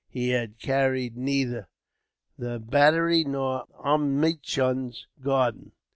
[0.09, 1.67] He had carried neither
[2.35, 5.73] the battery nor Omichund's garden.